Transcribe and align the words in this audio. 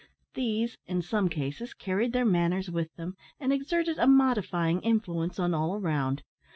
These, 0.33 0.79
in 0.87 1.03
some 1.03 1.29
cases, 1.29 1.75
carried 1.75 2.11
their 2.11 2.25
manners 2.25 2.71
with 2.71 2.91
them, 2.95 3.15
and 3.39 3.53
exerted 3.53 3.99
a 3.99 4.07
modifying 4.07 4.81
influence 4.81 5.37
on 5.37 5.53
all 5.53 5.75
around. 5.75 6.23